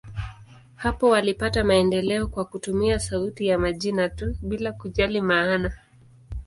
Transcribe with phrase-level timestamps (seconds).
[0.75, 5.77] Hapo walipata maendeleo kwa kutumia sauti ya majina tu, bila kujali maana.